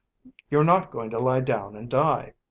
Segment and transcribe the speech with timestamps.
[0.49, 2.33] You're not going to lie down and die.